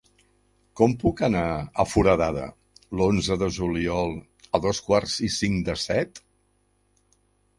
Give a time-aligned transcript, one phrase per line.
[0.79, 1.43] Com puc anar
[1.81, 2.45] a Foradada
[3.01, 4.17] l'onze de juliol
[4.59, 6.25] a dos quarts i cinc de set?